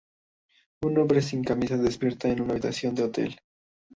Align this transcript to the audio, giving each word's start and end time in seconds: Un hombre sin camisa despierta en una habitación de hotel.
Un 0.81 0.97
hombre 0.97 1.21
sin 1.21 1.43
camisa 1.43 1.77
despierta 1.77 2.27
en 2.29 2.41
una 2.41 2.53
habitación 2.53 2.95
de 2.95 3.03
hotel. 3.03 3.39